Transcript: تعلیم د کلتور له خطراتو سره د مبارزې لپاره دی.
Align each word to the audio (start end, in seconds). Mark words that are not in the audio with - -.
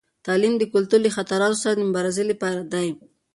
تعلیم 0.25 0.53
د 0.57 0.63
کلتور 0.73 0.99
له 1.03 1.09
خطراتو 1.17 1.61
سره 1.63 1.73
د 1.75 1.79
مبارزې 1.89 2.23
لپاره 2.31 2.61
دی. 2.73 2.87